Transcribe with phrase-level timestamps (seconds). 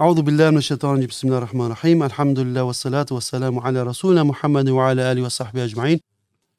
[0.00, 4.24] أعوذ بالله من الشيطان الرجيم بسم الله الرحمن الرحيم الحمد لله والصلاة والسلام على رسولنا
[4.24, 6.00] Muhammad وعلى آله وصحبه أجمعين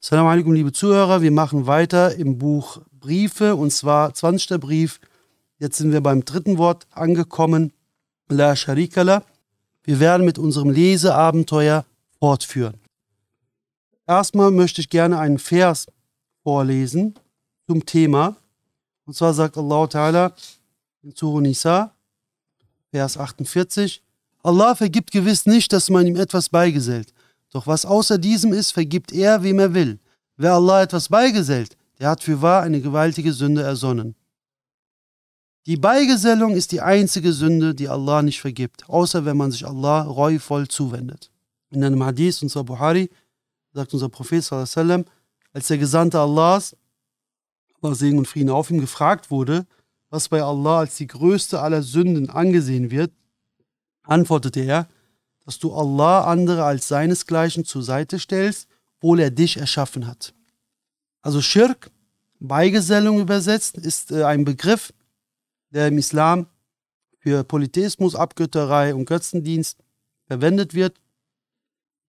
[0.02, 1.20] Assalamu alaikum, liebe Zuhörer.
[1.20, 4.58] Wir machen weiter im Buch Briefe und zwar 20.
[4.58, 5.00] Brief.
[5.58, 7.72] Jetzt sind wir beim dritten Wort angekommen.
[8.30, 9.22] La Sharikala.
[9.82, 11.84] Wir werden mit unserem Leseabenteuer
[12.18, 12.80] fortführen.
[14.06, 15.88] Erstmal möchte ich gerne einen Vers
[16.42, 17.16] vorlesen
[17.66, 18.36] zum Thema.
[19.04, 20.32] Und zwar sagt Allah Ta'ala
[21.02, 21.92] in Surah Nisa,
[22.91, 24.03] Vers 48,
[24.43, 27.13] Allah vergibt gewiss nicht, dass man ihm etwas beigesellt.
[27.51, 29.99] Doch was außer diesem ist, vergibt er, wem er will.
[30.35, 34.15] Wer Allah etwas beigesellt, der hat für wahr eine gewaltige Sünde ersonnen.
[35.67, 40.01] Die Beigesellung ist die einzige Sünde, die Allah nicht vergibt, außer wenn man sich Allah
[40.01, 41.29] reuvoll zuwendet.
[41.69, 43.09] In einem Hadith unserer Buhari
[43.71, 46.75] sagt unser Prophet, als der Gesandte Allahs,
[47.81, 49.65] Allah Segen und Frieden auf ihm, gefragt wurde,
[50.11, 53.11] was bei Allah als die größte aller Sünden angesehen wird,
[54.03, 54.87] antwortete er,
[55.45, 60.33] dass du Allah andere als seinesgleichen zur Seite stellst, obwohl er dich erschaffen hat.
[61.21, 61.89] Also Schirk,
[62.39, 64.93] Beigesellung übersetzt, ist äh, ein Begriff,
[65.69, 66.47] der im Islam
[67.19, 69.77] für Polytheismus, Abgötterei und Götzendienst
[70.25, 70.99] verwendet wird.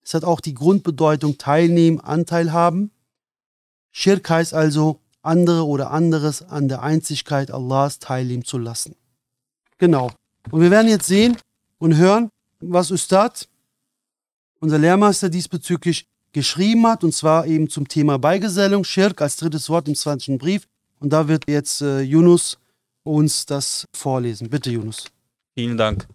[0.02, 2.90] Es hat auch die Grundbedeutung teilnehmen, Anteil haben.
[3.92, 8.96] Schirk heißt also, andere oder anderes an der Einzigkeit Allahs teilnehmen zu lassen.
[9.78, 10.10] Genau.
[10.50, 11.36] Und wir werden jetzt sehen
[11.78, 12.28] und hören,
[12.60, 13.48] was Ustad,
[14.60, 19.88] unser Lehrmeister, diesbezüglich geschrieben hat, und zwar eben zum Thema Beigesellung, Schirk als drittes Wort
[19.88, 20.38] im 20.
[20.38, 20.66] Brief.
[20.98, 22.58] Und da wird jetzt äh, Yunus
[23.02, 24.48] uns das vorlesen.
[24.48, 25.04] Bitte, Yunus.
[25.54, 26.06] Vielen Dank.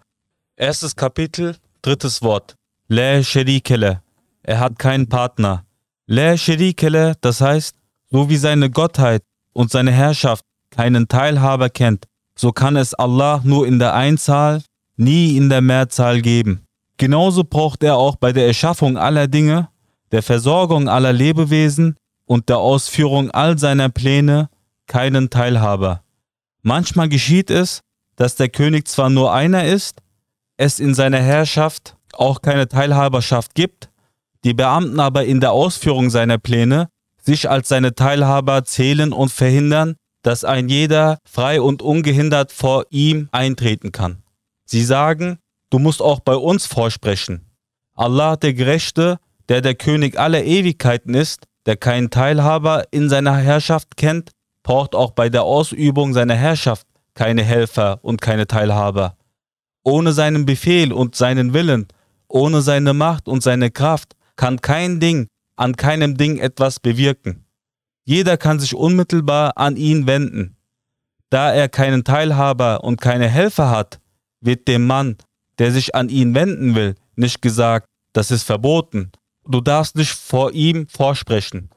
[0.56, 2.56] Erstes Kapitel, drittes Wort.
[2.88, 4.02] Le Sherikele.
[4.44, 5.66] Er hat keinen Partner.
[6.08, 7.76] Le Sherikele, das heißt,
[8.10, 12.06] so wie seine Gottheit und seine Herrschaft keinen Teilhaber kennt,
[12.36, 14.62] so kann es Allah nur in der Einzahl
[14.96, 16.66] nie in der Mehrzahl geben.
[16.98, 19.70] Genauso braucht er auch bei der Erschaffung aller Dinge,
[20.12, 21.96] der Versorgung aller Lebewesen
[22.26, 24.50] und der Ausführung all seiner Pläne
[24.88, 26.04] keinen Teilhaber.
[26.64, 27.82] Manchmal geschieht es,
[28.16, 30.02] dass der König zwar nur einer ist,
[30.58, 33.90] es in seiner Herrschaft auch keine Teilhaberschaft gibt,
[34.44, 36.90] die Beamten aber in der Ausführung seiner Pläne
[37.28, 43.28] sich als seine Teilhaber zählen und verhindern, dass ein jeder frei und ungehindert vor ihm
[43.34, 44.24] eintreten kann.
[44.66, 45.38] Sie sagen,
[45.70, 47.46] du musst auch bei uns vorsprechen.
[47.96, 53.98] Allah, der Gerechte, der der König aller Ewigkeiten ist, der keinen Teilhaber in seiner Herrschaft
[53.98, 54.32] kennt,
[54.64, 59.18] braucht auch bei der Ausübung seiner Herrschaft keine Helfer und keine Teilhaber.
[59.84, 61.88] Ohne seinen Befehl und seinen Willen,
[62.30, 65.28] ohne seine Macht und seine Kraft kann kein Ding
[65.58, 67.46] an keinem Ding etwas bewirken.
[68.06, 70.56] Jeder kann sich unmittelbar an ihn wenden.
[71.30, 74.00] Da er keinen Teilhaber und keine Helfer hat,
[74.40, 75.18] wird dem Mann,
[75.58, 79.12] der sich an ihn wenden will, nicht gesagt, das ist verboten,
[79.46, 81.70] du darfst nicht vor ihm vorsprechen.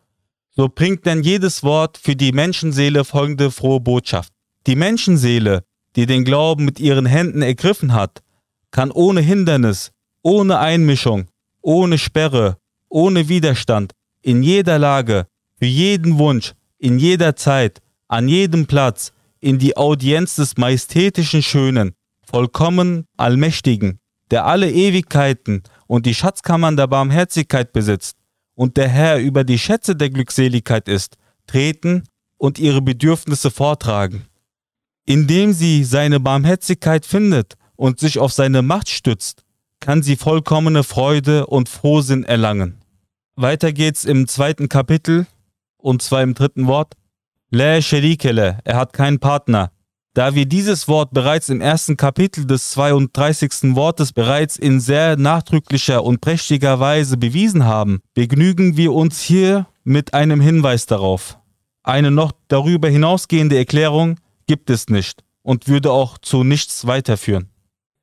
[0.54, 4.32] So bringt denn jedes Wort für die Menschenseele folgende frohe Botschaft.
[4.66, 5.64] Die Menschenseele,
[5.96, 8.22] die den Glauben mit ihren Händen ergriffen hat,
[8.70, 9.90] kann ohne Hindernis,
[10.22, 11.28] ohne Einmischung,
[11.62, 12.59] ohne Sperre,
[12.90, 15.26] ohne Widerstand, in jeder Lage,
[15.58, 21.92] für jeden Wunsch, in jeder Zeit, an jedem Platz, in die Audienz des majestätischen Schönen,
[22.22, 23.98] vollkommen Allmächtigen,
[24.30, 28.16] der alle Ewigkeiten und die Schatzkammern der Barmherzigkeit besitzt
[28.54, 32.04] und der Herr über die Schätze der Glückseligkeit ist, treten
[32.36, 34.26] und ihre Bedürfnisse vortragen.
[35.06, 39.44] Indem sie seine Barmherzigkeit findet und sich auf seine Macht stützt,
[39.80, 42.79] kann sie vollkommene Freude und Frohsinn erlangen.
[43.40, 45.26] Weiter geht's im zweiten Kapitel,
[45.78, 46.94] und zwar im dritten Wort.
[47.50, 49.72] Le Sherikele, er hat keinen Partner,
[50.14, 53.74] da wir dieses Wort bereits im ersten Kapitel des 32.
[53.76, 60.14] Wortes bereits in sehr nachdrücklicher und prächtiger Weise bewiesen haben, begnügen wir uns hier mit
[60.14, 61.38] einem Hinweis darauf.
[61.82, 64.16] Eine noch darüber hinausgehende Erklärung
[64.46, 67.48] gibt es nicht und würde auch zu nichts weiterführen.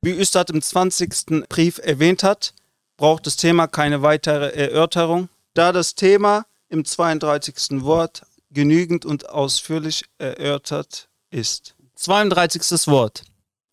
[0.02, 1.48] Wie Üstad im 20.
[1.48, 2.54] Brief erwähnt hat,
[2.97, 7.83] braucht das Thema keine weitere Erörterung, da das Thema im 32.
[7.83, 11.75] Wort genügend und ausführlich erörtert ist.
[11.95, 12.87] 32.
[12.87, 13.23] Wort.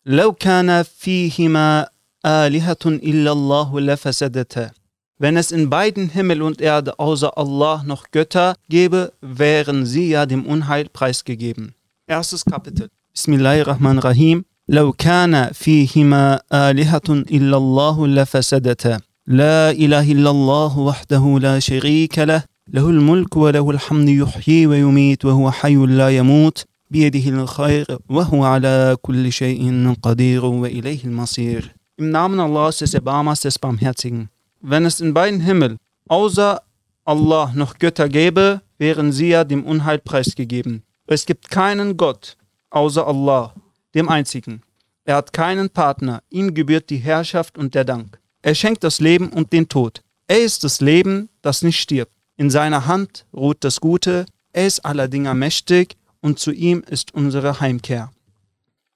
[0.05, 1.87] لو كان فيهما
[2.25, 4.71] آلهة إلا الله لفسدتا.
[5.19, 10.25] Wenn es in beiden Himmel und Erde außer Allah noch Götter gäbe, wären sie ja
[10.25, 11.75] dem Unheil preisgegeben.
[12.07, 12.89] Erstes Kapitel.
[13.13, 14.45] Bismillahirrahmanirrahim.
[14.67, 18.99] لو كان فيهما آلهة إلا الله لفسدتا.
[19.28, 25.50] لا إله إلا الله وحده لا شريك له له الملك وله الحمد يحيي ويميت وهو
[25.50, 32.78] حي لا يموت بيده الخير وهو على كل شيء قدير وإليه المصير Im Namen Allahs
[32.78, 34.28] des Erbarmers des Barmherzigen.
[34.60, 35.76] Wenn es in beiden Himmel
[36.08, 36.60] außer
[37.04, 40.84] Allah noch Götter gäbe, wären sie ja dem Unheil preisgegeben.
[41.08, 42.36] Es gibt keinen Gott
[42.70, 43.54] außer Allah,
[43.92, 44.62] dem Einzigen.
[45.04, 48.20] Er hat keinen Partner, ihm gebührt die Herrschaft und der Dank.
[48.46, 50.02] Er schenkt das Leben und den Tod.
[50.28, 52.12] Er ist das Leben, das nicht stirbt.
[52.36, 57.12] In seiner Hand ruht das Gute, er ist aller Dinger mächtig und zu ihm ist
[57.12, 58.12] unsere Heimkehr.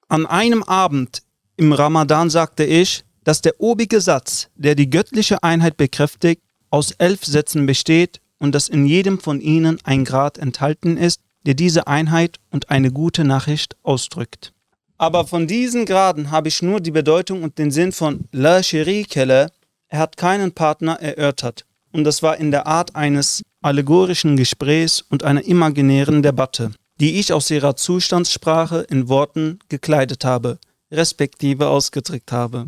[0.07, 1.23] An einem Abend
[1.57, 7.25] im Ramadan sagte ich, dass der obige Satz, der die göttliche Einheit bekräftigt, aus elf
[7.25, 12.37] Sätzen besteht und dass in jedem von ihnen ein Grad enthalten ist, der diese Einheit
[12.53, 14.53] und eine gute Nachricht ausdrückt.
[15.01, 19.51] Aber von diesen Graden habe ich nur die Bedeutung und den Sinn von La Sherikele,
[19.89, 21.65] er hat keinen Partner, erörtert.
[21.91, 27.33] Und das war in der Art eines allegorischen Gesprächs und einer imaginären Debatte, die ich
[27.33, 30.59] aus ihrer Zustandssprache in Worten gekleidet habe,
[30.93, 32.67] respektive ausgedrückt habe.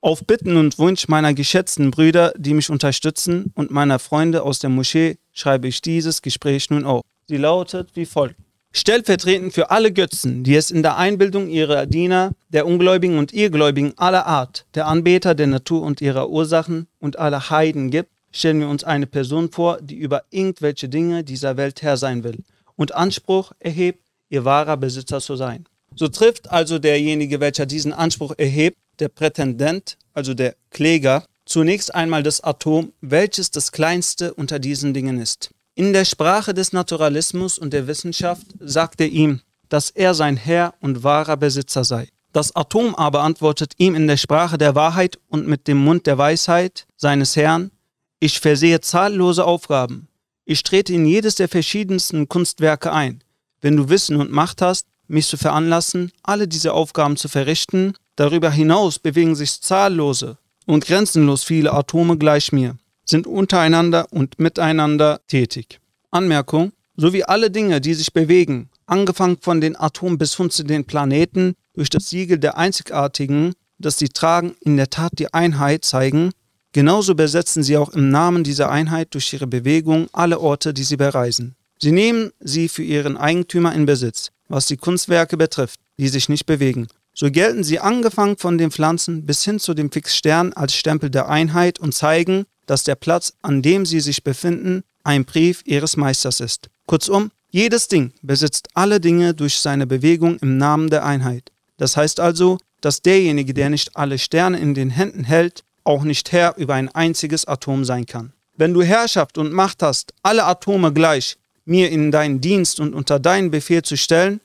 [0.00, 4.70] Auf Bitten und Wunsch meiner geschätzten Brüder, die mich unterstützen, und meiner Freunde aus der
[4.70, 7.02] Moschee schreibe ich dieses Gespräch nun auf.
[7.28, 8.34] Sie lautet wie folgt.
[8.72, 13.94] Stellvertretend für alle Götzen, die es in der Einbildung ihrer Diener, der Ungläubigen und Irrgläubigen
[13.96, 18.68] aller Art, der Anbeter der Natur und ihrer Ursachen und aller Heiden gibt, stellen wir
[18.68, 22.44] uns eine Person vor, die über irgendwelche Dinge dieser Welt Herr sein will
[22.76, 25.64] und Anspruch erhebt, ihr wahrer Besitzer zu sein.
[25.96, 32.22] So trifft also derjenige, welcher diesen Anspruch erhebt, der Prätendent, also der Kläger, zunächst einmal
[32.22, 35.50] das Atom, welches das kleinste unter diesen Dingen ist.
[35.80, 39.40] In der Sprache des Naturalismus und der Wissenschaft sagt er ihm,
[39.70, 42.10] dass er sein Herr und wahrer Besitzer sei.
[42.34, 46.18] Das Atom aber antwortet ihm in der Sprache der Wahrheit und mit dem Mund der
[46.18, 47.70] Weisheit seines Herrn,
[48.18, 50.08] ich versehe zahllose Aufgaben.
[50.44, 53.24] Ich trete in jedes der verschiedensten Kunstwerke ein.
[53.62, 58.50] Wenn du Wissen und Macht hast, mich zu veranlassen, alle diese Aufgaben zu verrichten, darüber
[58.50, 60.36] hinaus bewegen sich zahllose
[60.66, 62.76] und grenzenlos viele Atome gleich mir,
[63.10, 65.80] sind untereinander und miteinander tätig.
[66.10, 70.62] Anmerkung, so wie alle Dinge, die sich bewegen, angefangen von den Atomen bis hin zu
[70.62, 75.84] den Planeten, durch das Siegel der Einzigartigen, das sie tragen, in der Tat die Einheit
[75.84, 76.30] zeigen,
[76.72, 80.96] Genauso besetzen sie auch im Namen dieser Einheit durch ihre Bewegung alle Orte, die sie
[80.96, 81.56] bereisen.
[81.78, 86.46] Sie nehmen sie für ihren Eigentümer in Besitz, was die Kunstwerke betrifft, die sich nicht
[86.46, 86.86] bewegen.
[87.12, 91.28] So gelten sie angefangen von den Pflanzen bis hin zu dem Fixstern als Stempel der
[91.28, 96.38] Einheit und zeigen, dass der Platz, an dem sie sich befinden, ein Brief ihres Meisters
[96.38, 96.70] ist.
[96.86, 101.50] Kurzum, jedes Ding besitzt alle Dinge durch seine Bewegung im Namen der Einheit.
[101.78, 106.30] Das heißt also, dass derjenige, der nicht alle Sterne in den Händen hält, auch nicht
[106.30, 108.34] Herr über ein einziges Atom sein kann.
[108.56, 113.18] Wenn du Herrschaft und Macht hast, alle Atome gleich mir in deinen Dienst und unter
[113.18, 114.40] deinen Befehl zu stellen,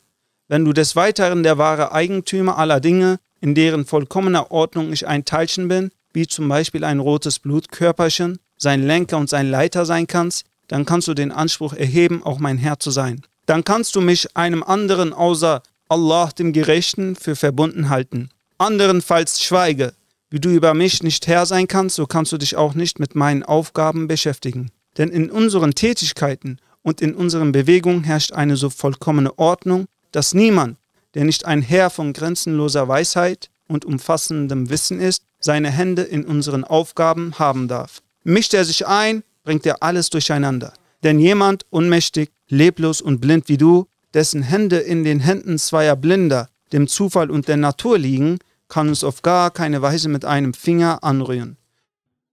[0.47, 5.25] wenn du des Weiteren der wahre Eigentümer aller Dinge, in deren vollkommener Ordnung ich ein
[5.25, 10.45] Teilchen bin, wie zum Beispiel ein rotes Blutkörperchen, sein Lenker und sein Leiter sein kannst,
[10.67, 13.21] dann kannst du den Anspruch erheben, auch mein Herr zu sein.
[13.45, 18.29] Dann kannst du mich einem anderen außer Allah, dem Gerechten, für verbunden halten.
[18.57, 19.93] Anderenfalls schweige,
[20.31, 23.13] wie du über mich nicht Herr sein kannst, so kannst du dich auch nicht mit
[23.13, 24.71] meinen Aufgaben beschäftigen.
[24.97, 30.77] Denn in unseren Tätigkeiten und in unseren Bewegungen herrscht eine so vollkommene Ordnung, dass niemand,
[31.13, 36.63] der nicht ein Herr von grenzenloser Weisheit und umfassendem Wissen ist, seine Hände in unseren
[36.63, 38.01] Aufgaben haben darf.
[38.23, 40.73] Mischt er sich ein, bringt er alles durcheinander.
[41.03, 43.85] Denn jemand unmächtig, leblos und blind wie du,
[44.15, 49.03] dessen Hände in den Händen zweier Blinder, dem Zufall und der Natur liegen, kann uns
[49.03, 51.57] auf gar keine Weise mit einem Finger anrühren.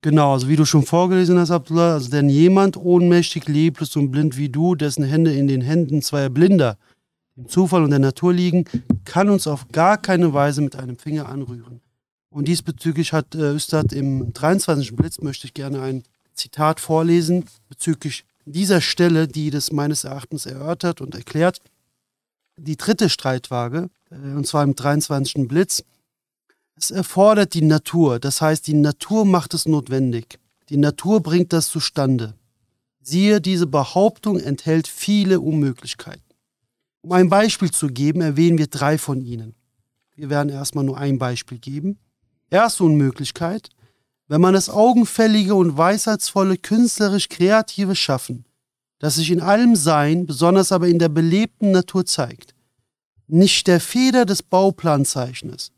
[0.00, 4.38] Genau, also wie du schon vorgelesen hast, Abdullah, also denn jemand ohnmächtig, leblos und blind
[4.38, 6.78] wie du, dessen Hände in den Händen zweier Blinder,
[7.36, 8.64] dem Zufall und der Natur liegen,
[9.04, 11.82] kann uns auf gar keine Weise mit einem Finger anrühren.
[12.32, 14.96] Und diesbezüglich hat äh, Üstad im 23.
[14.96, 21.02] Blitz, möchte ich gerne ein Zitat vorlesen, bezüglich dieser Stelle, die das meines Erachtens erörtert
[21.02, 21.60] und erklärt.
[22.56, 25.46] Die dritte Streitwaage, äh, und zwar im 23.
[25.46, 25.84] Blitz,
[26.74, 30.38] es erfordert die Natur, das heißt, die Natur macht es notwendig.
[30.70, 32.34] Die Natur bringt das zustande.
[33.02, 36.22] Siehe, diese Behauptung enthält viele Unmöglichkeiten.
[37.02, 39.54] Um ein Beispiel zu geben, erwähnen wir drei von ihnen.
[40.16, 41.98] Wir werden erstmal nur ein Beispiel geben.
[42.52, 43.70] Erste Unmöglichkeit,
[44.28, 48.44] wenn man das augenfällige und weisheitsvolle künstlerisch kreative Schaffen,
[48.98, 52.54] das sich in allem Sein, besonders aber in der belebten Natur zeigt,
[53.26, 55.72] nicht der Feder des Bauplanzeichners,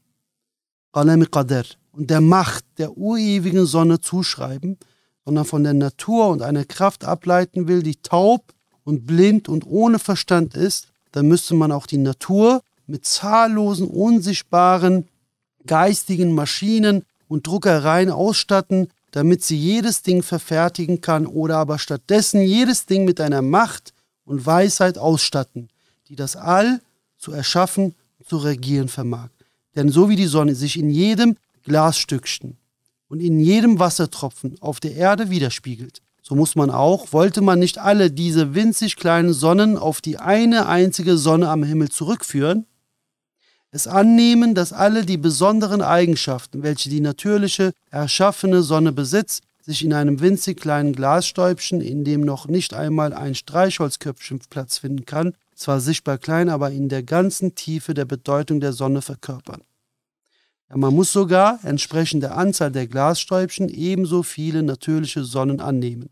[0.93, 1.63] Qalam Qadr
[1.93, 4.77] und der Macht der urewigen Sonne zuschreiben,
[5.25, 8.53] sondern von der Natur und einer Kraft ableiten will, die taub
[8.83, 15.09] und blind und ohne Verstand ist, dann müsste man auch die Natur mit zahllosen, unsichtbaren,
[15.67, 22.87] geistigen Maschinen und Druckereien ausstatten, damit sie jedes Ding verfertigen kann oder aber stattdessen jedes
[22.87, 23.93] Ding mit einer Macht
[24.25, 25.69] und Weisheit ausstatten,
[26.09, 26.81] die das All
[27.19, 29.29] zu erschaffen und zu regieren vermag.
[29.77, 32.57] Denn so wie die Sonne sich in jedem Glasstückchen
[33.09, 37.79] und in jedem Wassertropfen auf der Erde widerspiegelt, so muss man auch, wollte man nicht
[37.79, 42.67] alle diese winzig kleinen Sonnen auf die eine einzige Sonne am Himmel zurückführen,
[43.75, 49.93] es annehmen, dass alle die besonderen Eigenschaften, welche die natürliche, erschaffene Sonne besitzt, sich in
[49.93, 55.81] einem winzig kleinen Glasstäubchen, in dem noch nicht einmal ein Streichholzköpfchen Platz finden kann, zwar
[55.81, 59.63] sichtbar klein, aber in der ganzen Tiefe der Bedeutung der Sonne verkörpern.
[60.71, 66.11] Ja, man muss sogar entsprechend der Anzahl der Glasstäubchen ebenso viele natürliche Sonnen annehmen.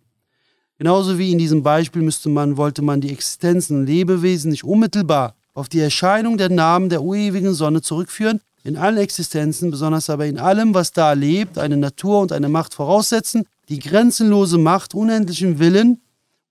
[0.78, 5.68] Genauso wie in diesem Beispiel müsste man, wollte man die Existenzen Lebewesen nicht unmittelbar auf
[5.68, 10.74] die Erscheinung der Namen der urewigen Sonne zurückführen, in allen Existenzen, besonders aber in allem,
[10.74, 16.00] was da lebt, eine Natur und eine Macht voraussetzen, die grenzenlose Macht, unendlichen Willen,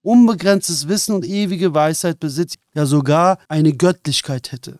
[0.01, 4.79] unbegrenztes Wissen und ewige Weisheit besitzt, ja sogar eine Göttlichkeit hätte.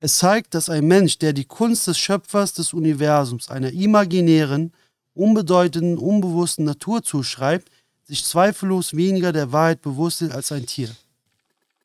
[0.00, 4.72] Es zeigt, dass ein Mensch, der die Kunst des Schöpfers des Universums einer imaginären,
[5.14, 7.68] unbedeutenden, unbewussten Natur zuschreibt,
[8.04, 10.90] sich zweifellos weniger der Wahrheit bewusst ist als ein Tier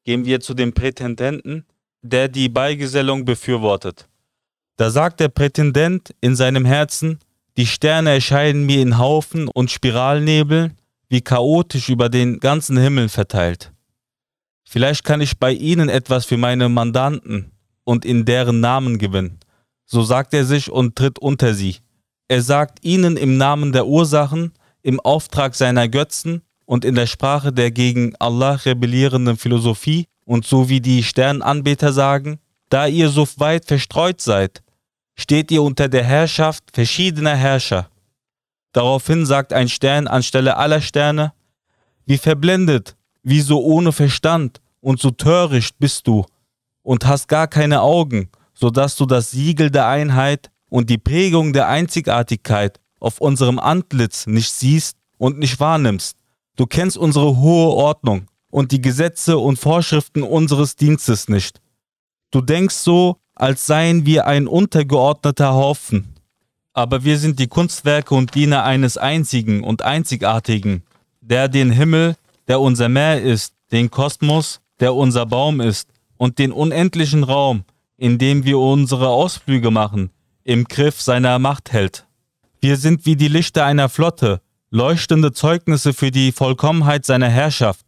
[0.05, 1.65] gehen wir zu dem Prätendenten,
[2.01, 4.07] der die Beigesellung befürwortet.
[4.77, 7.19] Da sagt der Prätendent in seinem Herzen,
[7.57, 10.71] die Sterne erscheinen mir in Haufen und Spiralnebel,
[11.09, 13.73] wie chaotisch über den ganzen Himmel verteilt.
[14.63, 17.51] Vielleicht kann ich bei ihnen etwas für meine Mandanten
[17.83, 19.39] und in deren Namen gewinnen.
[19.85, 21.77] So sagt er sich und tritt unter sie.
[22.27, 24.53] Er sagt ihnen im Namen der Ursachen,
[24.83, 30.69] im Auftrag seiner Götzen und in der Sprache der gegen Allah rebellierenden Philosophie und so
[30.69, 32.37] wie die Sternanbeter sagen,
[32.69, 34.61] da ihr so weit verstreut seid,
[35.15, 37.89] steht ihr unter der Herrschaft verschiedener Herrscher.
[38.71, 41.33] Daraufhin sagt ein Stern anstelle aller Sterne,
[42.05, 46.23] wie verblendet, wie so ohne Verstand und so töricht bist du
[46.83, 51.51] und hast gar keine Augen, so dass du das Siegel der Einheit und die Prägung
[51.51, 56.18] der Einzigartigkeit auf unserem Antlitz nicht siehst und nicht wahrnimmst.
[56.59, 61.61] Du kennst unsere hohe Ordnung und die Gesetze und Vorschriften unseres Dienstes nicht.
[62.31, 66.15] Du denkst so, als seien wir ein untergeordneter Haufen.
[66.73, 70.83] Aber wir sind die Kunstwerke und Diener eines einzigen und einzigartigen,
[71.21, 72.17] der den Himmel,
[72.49, 75.87] der unser Meer ist, den Kosmos, der unser Baum ist,
[76.17, 77.63] und den unendlichen Raum,
[77.95, 80.09] in dem wir unsere Ausflüge machen,
[80.43, 82.05] im Griff seiner Macht hält.
[82.59, 87.85] Wir sind wie die Lichter einer Flotte, leuchtende Zeugnisse für die Vollkommenheit seiner Herrschaft.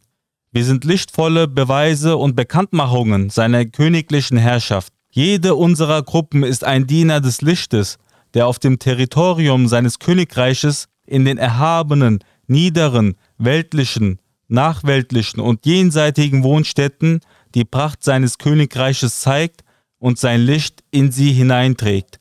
[0.50, 4.92] Wir sind lichtvolle Beweise und Bekanntmachungen seiner königlichen Herrschaft.
[5.10, 7.98] Jede unserer Gruppen ist ein Diener des Lichtes,
[8.34, 17.20] der auf dem Territorium seines Königreiches in den erhabenen, niederen, weltlichen, nachweltlichen und jenseitigen Wohnstätten
[17.54, 19.62] die Pracht seines Königreiches zeigt
[19.98, 22.18] und sein Licht in sie hineinträgt.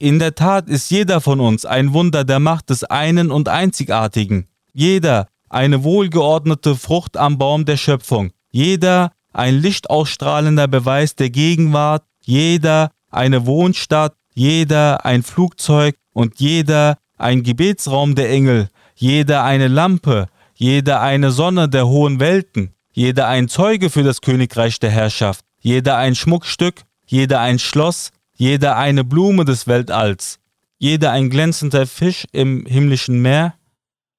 [0.00, 4.48] In der Tat ist jeder von uns ein Wunder der Macht des einen und einzigartigen.
[4.72, 8.32] Jeder eine wohlgeordnete Frucht am Baum der Schöpfung.
[8.50, 12.04] Jeder ein lichtausstrahlender Beweis der Gegenwart.
[12.24, 14.14] Jeder eine Wohnstadt.
[14.32, 18.70] Jeder ein Flugzeug und jeder ein Gebetsraum der Engel.
[18.94, 20.28] Jeder eine Lampe.
[20.54, 22.72] Jeder eine Sonne der hohen Welten.
[22.90, 25.44] Jeder ein Zeuge für das Königreich der Herrschaft.
[25.60, 26.84] Jeder ein Schmuckstück.
[27.04, 30.40] Jeder ein Schloss jeder eine Blume des Weltalls,
[30.78, 33.52] jeder ein glänzender Fisch im himmlischen Meer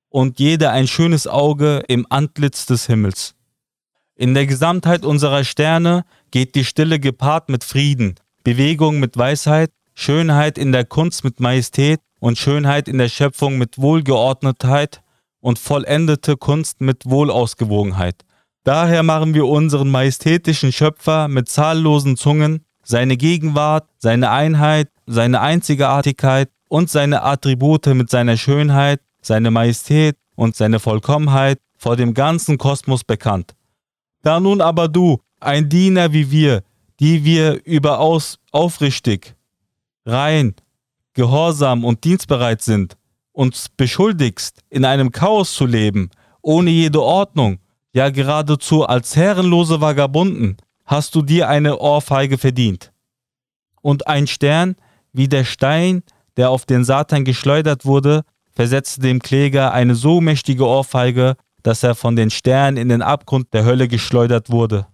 [0.09, 3.33] und jeder ein schönes Auge im Antlitz des Himmels.
[4.15, 8.13] In der Gesamtheit unserer Sterne geht die Stille gepaart mit Frieden,
[8.43, 13.79] Bewegung mit Weisheit, Schönheit in der Kunst mit Majestät und Schönheit in der Schöpfung mit
[13.79, 15.01] Wohlgeordnetheit
[15.39, 18.23] und vollendete Kunst mit Wohlausgewogenheit.
[18.63, 26.49] Daher machen wir unseren majestätischen Schöpfer mit zahllosen Zungen seine Gegenwart, seine Einheit, seine Einzigartigkeit
[26.69, 33.03] und seine Attribute mit seiner Schönheit, seine Majestät und seine Vollkommenheit vor dem ganzen Kosmos
[33.03, 33.53] bekannt.
[34.21, 36.63] Da nun aber du, ein Diener wie wir,
[36.99, 39.35] die wir überaus aufrichtig,
[40.05, 40.55] rein,
[41.13, 42.97] gehorsam und dienstbereit sind,
[43.33, 46.09] uns beschuldigst, in einem Chaos zu leben,
[46.41, 47.59] ohne jede Ordnung,
[47.93, 52.91] ja geradezu als herrenlose Vagabunden, hast du dir eine Ohrfeige verdient.
[53.81, 54.75] Und ein Stern,
[55.13, 56.03] wie der Stein,
[56.37, 58.23] der auf den Satan geschleudert wurde,
[58.53, 63.53] versetzte dem Kläger eine so mächtige Ohrfeige, dass er von den Sternen in den Abgrund
[63.53, 64.87] der Hölle geschleudert wurde.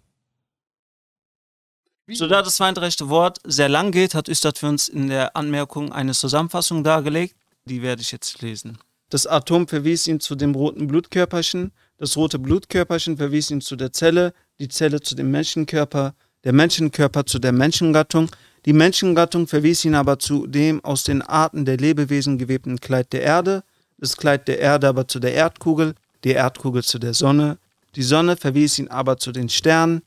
[2.09, 3.09] So da das 32.
[3.09, 7.35] Wort sehr lang geht, hat Üstad für uns in der Anmerkung eine Zusammenfassung dargelegt.
[7.65, 8.77] Die werde ich jetzt lesen.
[9.09, 13.91] Das Atom verwies ihn zu dem roten Blutkörperchen, das rote Blutkörperchen verwies ihn zu der
[13.91, 16.13] Zelle, die Zelle zu dem Menschenkörper,
[16.43, 18.29] der Menschenkörper zu der Menschengattung,
[18.65, 23.21] die Menschengattung verwies ihn aber zu dem aus den Arten der Lebewesen gewebten Kleid der
[23.21, 23.63] Erde,
[23.97, 27.57] das Kleid der Erde aber zu der Erdkugel, die Erdkugel zu der Sonne,
[27.95, 30.01] die Sonne verwies ihn aber zu den Sternen,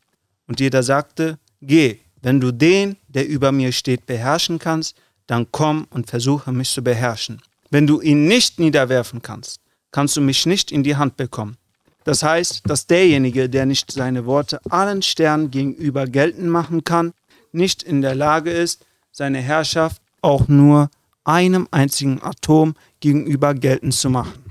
[0.46, 5.86] und jeder sagte, Geh, wenn du den, der über mir steht, beherrschen kannst, dann komm
[5.90, 7.40] und versuche mich zu beherrschen.
[7.70, 9.60] Wenn du ihn nicht niederwerfen kannst,
[9.92, 11.56] kannst du mich nicht in die Hand bekommen.
[12.04, 17.12] Das heißt, dass derjenige, der nicht seine Worte allen Sternen gegenüber geltend machen kann,
[17.52, 20.90] nicht in der Lage ist, seine Herrschaft auch nur
[21.24, 24.44] einem einzigen Atom gegenüber geltend zu machen.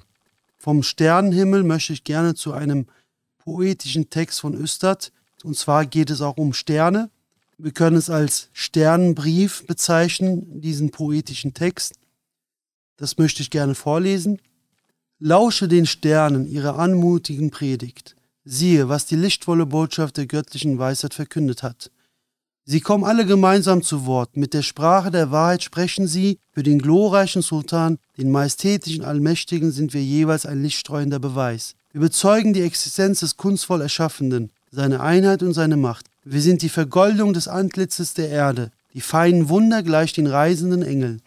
[0.58, 2.86] Vom Sternenhimmel möchte ich gerne zu einem
[3.40, 5.12] poetischen Text von Östert
[5.44, 7.10] und zwar geht es auch um Sterne.
[7.58, 11.96] Wir können es als Sternenbrief bezeichnen, diesen poetischen Text.
[12.98, 14.40] Das möchte ich gerne vorlesen.
[15.22, 18.16] Lausche den Sternen ihre anmutigen Predigt.
[18.46, 21.92] Siehe, was die lichtvolle Botschaft der göttlichen Weisheit verkündet hat.
[22.64, 24.38] Sie kommen alle gemeinsam zu Wort.
[24.38, 26.40] Mit der Sprache der Wahrheit sprechen sie.
[26.54, 31.76] Für den glorreichen Sultan, den majestätischen Allmächtigen, sind wir jeweils ein lichtstreuender Beweis.
[31.92, 36.06] Wir bezeugen die Existenz des kunstvoll Erschaffenden seine Einheit und seine Macht.
[36.24, 41.22] Wir sind die Vergoldung des Antlitzes der Erde, die feinen Wunder gleich den reisenden Engeln.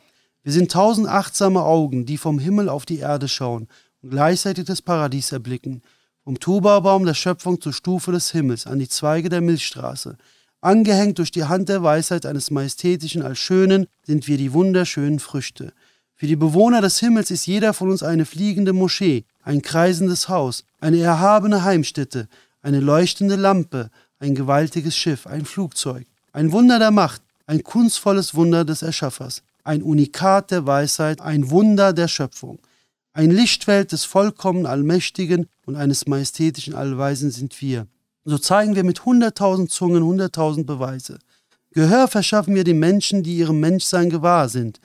[0.44, 3.68] Wir sind tausend achtsame Augen, die vom Himmel auf die Erde schauen
[4.02, 5.82] und gleichzeitig das Paradies erblicken.
[6.25, 10.16] Vom Tubabaum der Schöpfung zur Stufe des Himmels, an die Zweige der Milchstraße.
[10.61, 15.72] Angehängt durch die Hand der Weisheit eines majestätischen Allschönen sind wir die wunderschönen Früchte.
[16.14, 20.64] Für die Bewohner des Himmels ist jeder von uns eine fliegende Moschee, ein kreisendes Haus,
[20.80, 22.28] eine erhabene Heimstätte,
[22.62, 28.64] eine leuchtende Lampe, ein gewaltiges Schiff, ein Flugzeug, ein Wunder der Macht, ein kunstvolles Wunder
[28.64, 32.58] des Erschaffers, ein Unikat der Weisheit, ein Wunder der Schöpfung.
[33.12, 37.86] Ein Lichtfeld des vollkommen Allmächtigen und eines majestätischen Allweisen sind wir.
[38.25, 41.18] So zeigen wir mit hunderttausend Zungen hunderttausend Beweise.
[41.72, 44.80] Gehör verschaffen wir den Menschen, die ihrem Menschsein gewahr sind.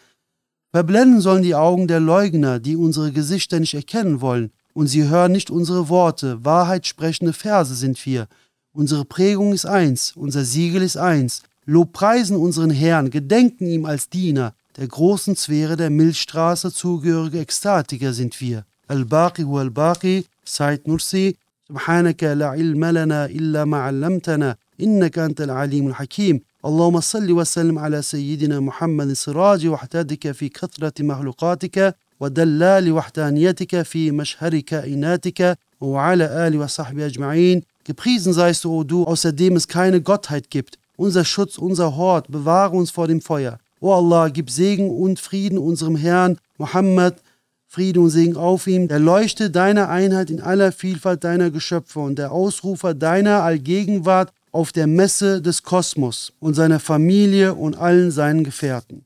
[0.72, 5.32] Verblenden sollen die Augen der Leugner, die unsere Gesichter nicht erkennen wollen, und sie hören
[5.32, 6.44] nicht unsere Worte.
[6.44, 8.28] Wahrheitssprechende Verse sind wir.
[8.74, 11.44] Unsere Prägung ist eins, unser Siegel ist eins.
[11.66, 18.41] Lobpreisen unseren Herrn, gedenken ihm als Diener Der großen Sphäre der Milchstraße zugehörige Ekstatiker sind
[18.41, 18.65] wir.
[18.89, 21.37] Al-Baqi hu al-Baqi, Said Nursi,
[21.73, 28.03] سبحانك لا علم لنا إلا ما علمتنا إنك أنت العليم الحكيم اللهم صل وسلم على
[28.03, 37.07] سيدنا محمد سراج وحدتك في كثرة مخلوقاتك ودلال وحدانيتك في مشهر كائناتك وعلى آله وصحبه
[37.07, 40.79] أجمعين Gepriesen seist du, o du, außerdem es keine Gottheit gibt.
[40.97, 43.59] Unser Schutz, unser Hort, bewahre uns vor dem Feuer.
[43.80, 47.22] O Allah, gib Segen und Frieden unserem Herrn Muhammad,
[47.68, 52.18] Friede und Segen auf ihm, der Leuchte deiner Einheit in aller Vielfalt deiner Geschöpfe und
[52.18, 58.44] der Ausrufer deiner Allgegenwart auf der Messe des Kosmos und seiner Familie und allen seinen
[58.44, 59.06] Gefährten.